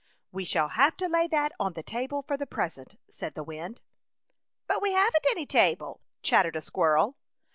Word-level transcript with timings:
We 0.31 0.45
shall 0.45 0.69
have 0.69 0.97
to 0.97 1.07
lay 1.07 1.27
that 1.27 1.51
on 1.59 1.73
the 1.73 1.83
table 1.83 2.23
for 2.23 2.35
the 2.35 2.47
present,*' 2.47 2.95
said 3.07 3.35
the 3.35 3.43
wind." 3.43 3.81
But 4.67 4.81
we 4.81 4.93
haven't 4.93 5.27
any 5.29 5.45
table,*' 5.45 6.01
chat 6.23 6.43
tered 6.43 6.55
a 6.55 6.61
squirrel. 6.61 7.17